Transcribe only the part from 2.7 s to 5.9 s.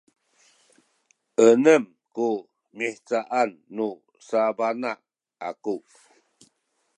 mihcaan nu sabana aku